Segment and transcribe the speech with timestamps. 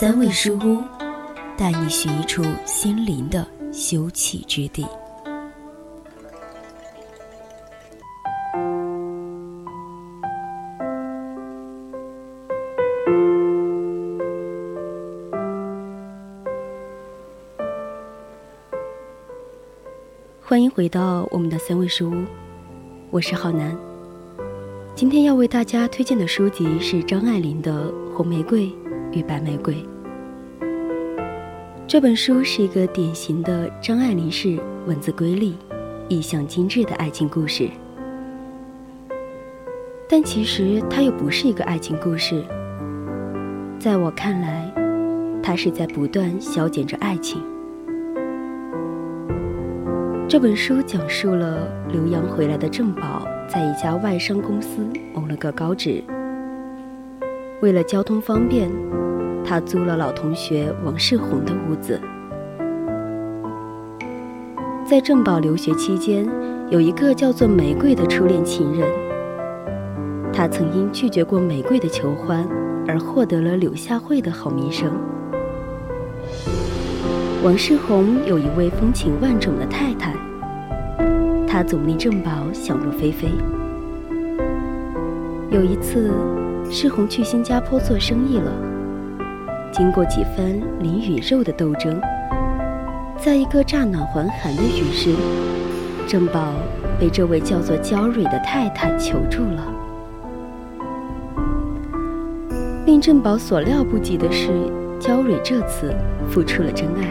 [0.00, 0.82] 三味书屋，
[1.58, 4.86] 带你寻一处心灵的休憩之地。
[20.40, 22.24] 欢迎回到我们的三味书屋，
[23.10, 23.76] 我是浩南。
[24.94, 28.72] 今天要为大家推荐的书籍是张爱玲的《红玫瑰
[29.12, 29.74] 与白玫瑰》。
[31.90, 35.56] 这本书是一个典型的张爱玲式文字瑰丽、
[36.08, 37.68] 意象精致的爱情故事，
[40.08, 42.44] 但其实它又不是一个爱情故事。
[43.76, 44.72] 在我看来，
[45.42, 47.42] 它是在不断消减着爱情。
[50.28, 56.00] 这本书讲述了留洋回来的郑宝在一家外商公司谋了个高职。
[57.60, 58.70] 为了交通方便，
[59.50, 62.00] 他租了老同学王世宏的屋子。
[64.88, 66.24] 在郑宝留学期间，
[66.68, 68.88] 有一个叫做玫瑰的初恋情人。
[70.32, 72.46] 他曾因拒绝过玫瑰的求欢，
[72.86, 74.88] 而获得了柳下惠的好名声。
[77.42, 80.14] 王世宏有一位风情万种的太太，
[81.48, 83.26] 他总令郑宝想入非非。
[85.50, 86.12] 有一次，
[86.70, 88.52] 世宏去新加坡做生意了，
[89.72, 90.46] 经过几番
[90.80, 92.00] 灵与肉的斗争，
[93.16, 95.14] 在一个乍暖还寒的雨时，
[96.08, 96.54] 郑宝
[96.98, 99.64] 被这位叫做焦蕊的太太求助了。
[102.84, 104.50] 令郑宝所料不及的是，
[104.98, 105.94] 焦蕊这次
[106.28, 107.08] 付出了真爱。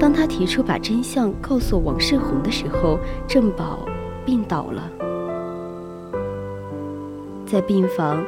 [0.00, 3.80] 当他提出把真相告诉王世宏的时候，郑宝
[4.24, 4.90] 病倒了。
[7.44, 8.24] 在病房，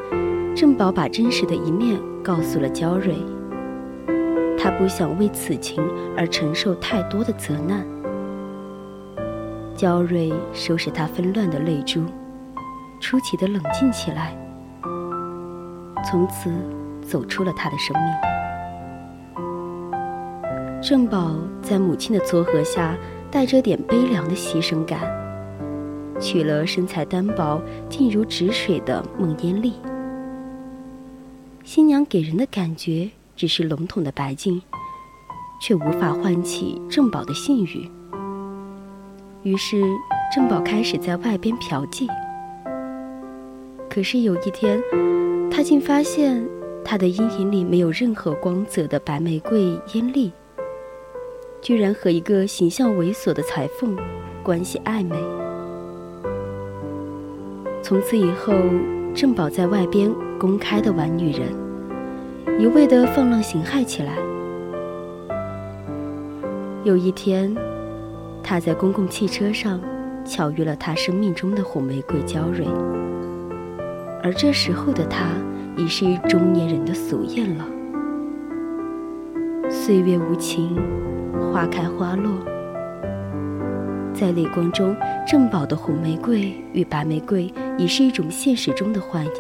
[0.55, 3.15] 郑宝把真实的一面告诉了焦蕊。
[4.59, 5.83] 他不想为此情
[6.17, 7.87] 而承受太多的责难。
[9.75, 12.05] 焦蕊收拾他纷乱的泪珠，
[13.01, 14.37] 出奇的冷静起来，
[16.05, 16.51] 从此
[17.03, 18.05] 走出了他的生命。
[20.83, 22.95] 郑宝在母亲的撮合下，
[23.31, 25.01] 带着点悲凉的牺牲感，
[26.21, 27.59] 娶了身材单薄、
[27.89, 29.75] 静如止水的孟烟丽。
[31.73, 34.61] 新娘给人的感觉只是笼统的白净，
[35.63, 37.89] 却无法唤起郑宝的性欲。
[39.45, 39.81] 于是，
[40.35, 42.09] 郑宝开始在外边嫖妓。
[43.89, 44.83] 可是有一天，
[45.49, 46.45] 他竟发现
[46.85, 50.33] 他的阴影里没有任何光泽的白玫瑰烟丽。
[51.63, 53.97] 居然和一个形象猥琐的裁缝
[54.43, 55.17] 关系暧昧。
[57.81, 58.53] 从此以后，
[59.21, 61.51] 郑宝在外边公开的玩女人，
[62.59, 64.15] 一味的放浪形骸起来。
[66.85, 67.55] 有一天，
[68.43, 69.79] 他在公共汽车上
[70.25, 72.67] 巧遇了他生命中的红玫瑰娇蕊，
[74.23, 75.27] 而这时候的他
[75.77, 77.67] 已是中年人的俗艳了。
[79.69, 80.75] 岁月无情。
[81.53, 82.33] 花开花落，
[84.21, 84.95] 在泪光中，
[85.27, 89.33] 郑宝的红玫瑰与白玫瑰已是一种现实中的幻影。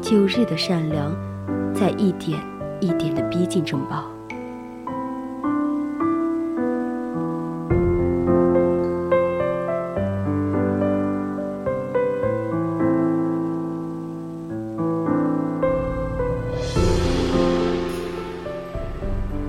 [0.00, 1.12] 旧日的善良，
[1.74, 2.38] 在一点
[2.80, 4.04] 一点的逼近郑宝。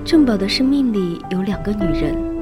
[0.04, 2.33] 郑宝的生命里有两个女人。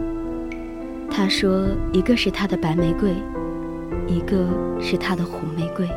[1.23, 3.15] 他说，一个是他的白玫瑰，
[4.09, 4.45] 一个
[4.81, 5.89] 是他的红玫瑰。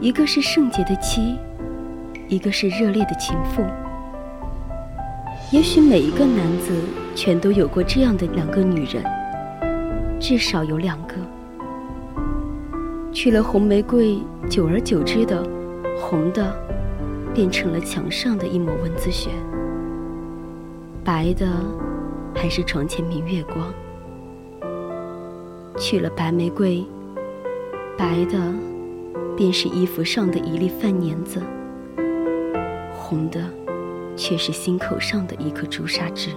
[0.00, 1.38] 一个是圣洁的妻，
[2.28, 3.64] 一个是热烈的情妇。
[5.50, 6.74] 也许每一个男子
[7.14, 9.02] 全都有过这样的两个女人，
[10.20, 11.14] 至少有两个。
[13.14, 15.42] 娶了红玫瑰，久而久之的，
[15.98, 16.54] 红的
[17.32, 19.30] 变成了墙上的一抹蚊子血。
[21.02, 21.46] 白的，
[22.34, 23.72] 还是床前明月光。
[25.78, 26.84] 娶了白玫瑰，
[27.96, 28.38] 白的，
[29.36, 31.40] 便是衣服上的一粒饭粘子；
[32.94, 33.40] 红的，
[34.16, 36.30] 却是心口上的一颗朱砂痣。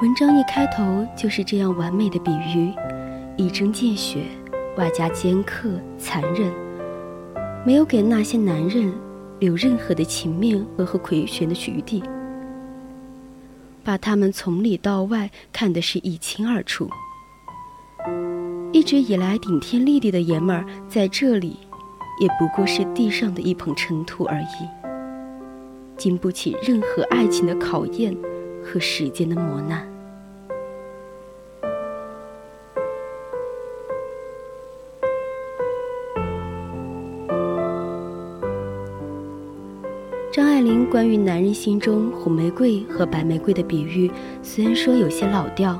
[0.00, 2.72] 文章一开头就是这样完美的比喻，
[3.36, 4.24] 一针见血，
[4.76, 6.52] 外加尖刻残忍，
[7.64, 8.92] 没有给那些男人
[9.38, 12.02] 留任何的情面和和回旋的余地，
[13.84, 16.88] 把他们从里到外看的是一清二楚。
[18.72, 21.56] 一直以来顶天立地的爷们儿，在这里，
[22.20, 24.68] 也不过是地上的一捧尘土而已，
[25.96, 28.12] 经不起任何爱情的考验
[28.64, 29.93] 和时间的磨难。
[40.64, 44.10] 林关于男人心中红玫瑰和白玫瑰的比喻，
[44.42, 45.78] 虽然说有些老调，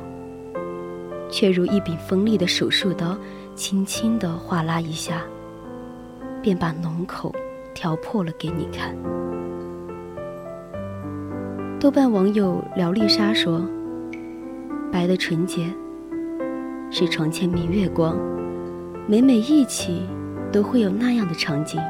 [1.31, 3.17] 却如一柄锋利的手术刀，
[3.55, 5.23] 轻轻地划拉一下，
[6.43, 7.35] 便把脓口
[7.73, 8.95] 挑破了给你看。
[11.81, 13.67] 豆瓣网友廖丽莎说
[14.93, 15.65] ：“白的纯洁，
[16.91, 18.19] 是床前明月光，
[19.07, 20.03] 每每忆起，
[20.53, 21.81] 都会有那样的场景。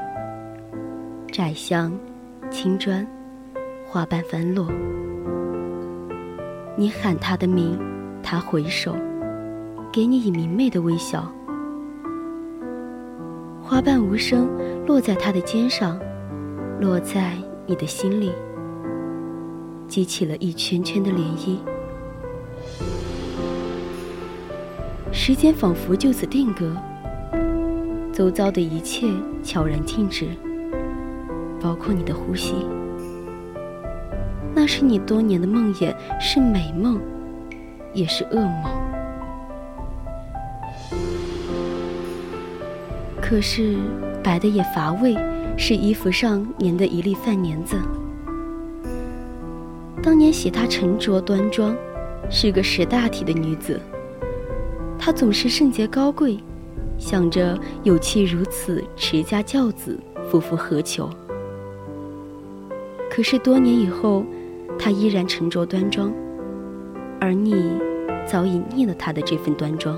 [1.32, 1.92] 窄巷。”
[2.54, 3.04] 青砖，
[3.84, 4.68] 花瓣翻落。
[6.76, 7.76] 你喊他的名，
[8.22, 8.94] 他回首，
[9.92, 11.28] 给你以明媚的微笑。
[13.60, 14.48] 花瓣无声
[14.86, 15.98] 落在他的肩上，
[16.80, 17.32] 落在
[17.66, 18.30] 你的心里，
[19.88, 21.58] 激起了一圈圈的涟漪。
[25.10, 26.72] 时间仿佛就此定格，
[28.12, 29.08] 周遭的一切
[29.42, 30.28] 悄然静止。
[31.64, 32.54] 包括你的呼吸，
[34.54, 37.00] 那是你多年的梦魇，是美梦，
[37.94, 38.64] 也是噩梦。
[43.18, 43.78] 可是
[44.22, 45.16] 白的也乏味，
[45.56, 47.78] 是衣服上粘的一粒饭粘子。
[50.02, 51.74] 当年喜她沉着端庄，
[52.28, 53.80] 是个识大体的女子。
[54.98, 56.38] 她总是圣洁高贵，
[56.98, 59.98] 想着有妻如此，持家教子，
[60.30, 61.08] 夫复何求？
[63.10, 64.24] 可是多年以后，
[64.78, 66.12] 他依然沉着端庄，
[67.20, 67.72] 而你
[68.26, 69.96] 早已腻了他的这份端庄。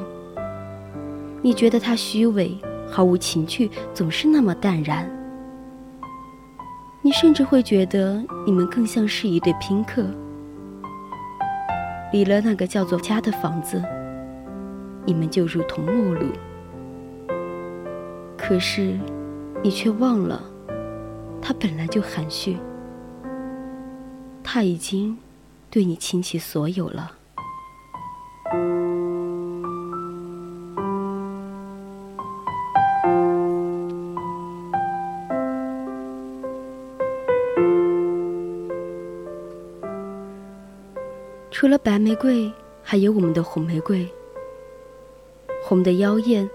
[1.40, 2.58] 你觉得他虚伪，
[2.90, 5.08] 毫无情趣，总是那么淡然。
[7.00, 10.04] 你甚至会觉得你们更像是一对宾客，
[12.12, 13.80] 离了那个叫做家的房子，
[15.04, 16.26] 你们就如同陌路。
[18.36, 18.98] 可是，
[19.62, 20.42] 你却忘了，
[21.40, 22.56] 他本来就含蓄。
[24.48, 25.18] 他已经
[25.68, 27.12] 对你倾其所有了。
[41.50, 42.50] 除了白玫瑰，
[42.84, 44.08] 还有我们的红玫瑰。
[45.64, 46.48] 红的妖艳，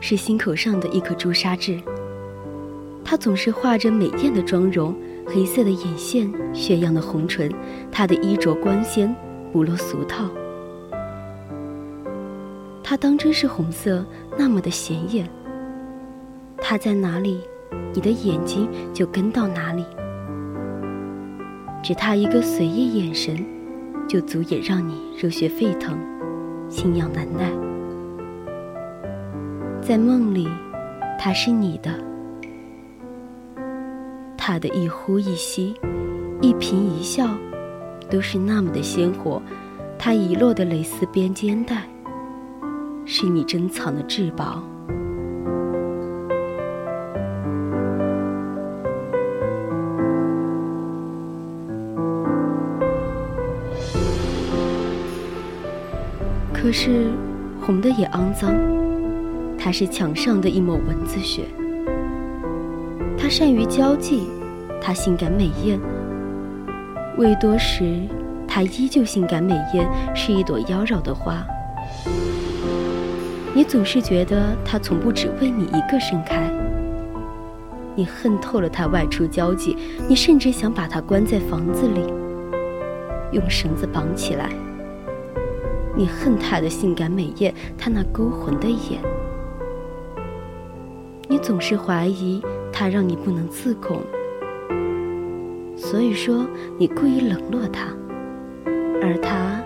[0.00, 1.78] 是心口上的一颗朱砂痣。
[3.04, 4.96] 它总是画着美艳的妆容。
[5.26, 7.50] 黑色的眼线，雪样的红唇，
[7.90, 9.14] 她的衣着光鲜，
[9.52, 10.24] 不落俗套。
[12.82, 14.04] 她当真是红色，
[14.36, 15.28] 那么的显眼。
[16.58, 17.40] 她在哪里，
[17.92, 19.84] 你的眼睛就跟到哪里。
[21.82, 23.44] 只她一个随意眼神，
[24.06, 25.98] 就足以让你热血沸腾，
[26.68, 27.50] 心痒难耐。
[29.80, 30.48] 在梦里，
[31.18, 31.90] 她是你的。
[34.46, 35.74] 他的一呼一吸，
[36.42, 37.26] 一颦一笑，
[38.10, 39.40] 都是那么的鲜活。
[39.98, 41.88] 他遗落的蕾丝边肩带，
[43.06, 44.62] 是你珍藏的至宝。
[56.52, 57.10] 可是，
[57.62, 58.54] 红的也肮脏，
[59.56, 61.44] 它是墙上的一抹蚊子血。
[63.36, 64.28] 善于交际，
[64.80, 65.76] 他性感美艳。
[67.18, 68.02] 未多时，
[68.46, 71.44] 他依旧性感美艳，是一朵妖娆的花。
[73.52, 76.48] 你总是觉得他从不只为你一个盛开。
[77.96, 79.76] 你恨透了他外出交际，
[80.06, 82.06] 你甚至想把他关在房子里，
[83.32, 84.48] 用绳子绑起来。
[85.96, 89.02] 你恨他的性感美艳，他那勾魂的眼。
[91.26, 92.40] 你总是怀疑。
[92.76, 94.02] 他让你不能自控，
[95.76, 96.44] 所以说
[96.76, 97.86] 你故意冷落他，
[99.00, 99.62] 而他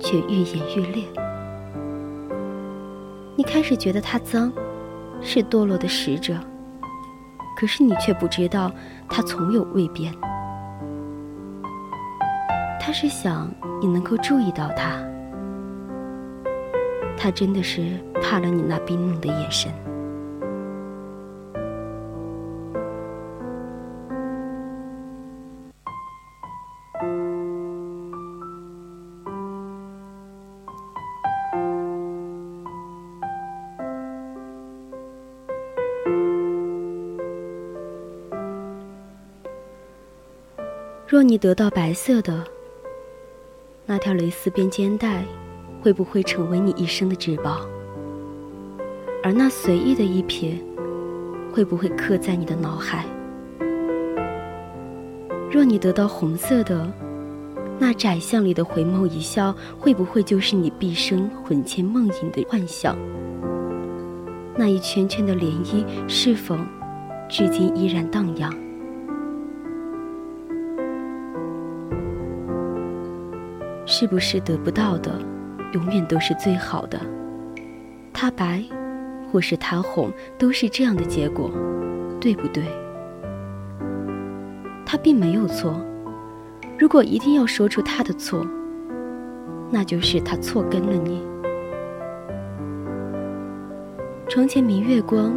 [0.00, 1.04] 却愈演愈烈。
[3.36, 4.52] 你开始觉得它脏，
[5.20, 6.34] 是堕落的使者。
[7.56, 8.72] 可是你却不知道，
[9.08, 10.12] 它从有未变。
[12.80, 13.48] 他是想
[13.80, 15.00] 你能够注意到他，
[17.16, 19.72] 他真的是怕了你那冰冷的眼神。
[41.12, 42.42] 若你得到白色的
[43.84, 45.22] 那条蕾丝边肩带，
[45.82, 47.60] 会不会成为你一生的至宝？
[49.22, 50.54] 而那随意的一瞥，
[51.52, 53.04] 会不会刻在你的脑海？
[55.50, 56.90] 若你得到红色的
[57.78, 62.96] 那窄巷里的回眸一笑，会不会就是你毕生魂牵梦萦的幻想？
[64.56, 66.56] 那一圈圈的涟漪，是否
[67.28, 68.50] 至今依然荡漾？
[73.94, 75.20] 是不是得不到的，
[75.74, 76.98] 永远都是最好的？
[78.10, 78.64] 他白，
[79.30, 81.50] 或是他红，都是这样的结果，
[82.18, 82.64] 对不对？
[84.86, 85.78] 他并没有错。
[86.78, 88.46] 如果一定要说出他的错，
[89.70, 91.22] 那就是他错跟了你。
[94.26, 95.34] 床前明月光，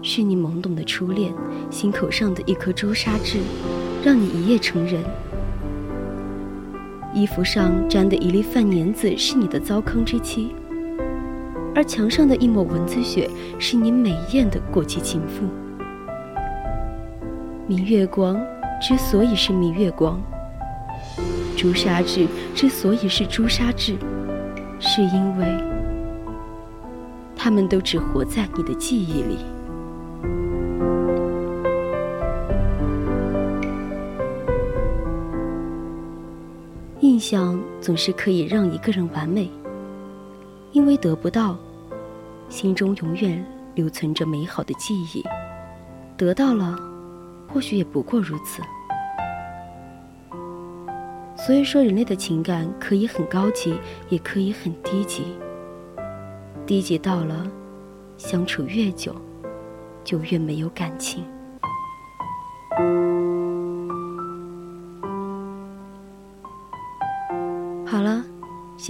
[0.00, 1.34] 是你懵懂的初恋，
[1.70, 3.40] 心口上的一颗朱砂痣，
[4.04, 5.02] 让你一夜成人。
[7.12, 10.54] 衣服上沾的一粒饭粘子是你的糟糠之妻，
[11.74, 15.44] 而墙上的一抹蚊子血是你美艳的过期情妇。
[17.66, 18.40] 明月光
[18.80, 20.22] 之所以是明月光，
[21.56, 23.96] 朱砂痣之所以是朱砂痣，
[24.78, 25.46] 是因为
[27.34, 29.38] 他们都只活在你的记忆里。
[37.30, 39.48] 想总是可以让一个人完美，
[40.72, 41.56] 因为得不到，
[42.48, 43.46] 心中永远
[43.76, 45.22] 留存着美好的记忆；
[46.16, 46.76] 得到了，
[47.46, 48.60] 或许也不过如此。
[51.36, 55.22] 所以说，人类的情感可以很高级，也可以很低级。
[56.66, 57.46] 低级到了，
[58.16, 59.14] 相处越久，
[60.02, 61.22] 就越没有感情。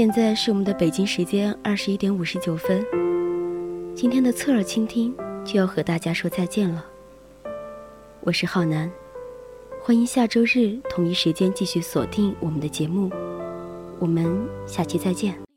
[0.00, 2.83] 现在是我们的北京时间二十一点五十九分。
[3.95, 5.14] 今天的侧耳倾听
[5.45, 6.83] 就要和大家说再见了。
[8.23, 8.90] 我是浩南，
[9.78, 13.11] 欢迎下周日同一时间继续锁定我们的节目。
[13.99, 15.50] 我们下期再见。